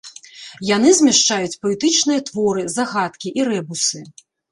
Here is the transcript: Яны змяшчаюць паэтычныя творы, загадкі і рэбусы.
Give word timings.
Яны 0.75 0.93
змяшчаюць 0.99 1.59
паэтычныя 1.65 2.23
творы, 2.29 2.63
загадкі 2.77 3.35
і 3.41 3.47
рэбусы. 3.51 3.99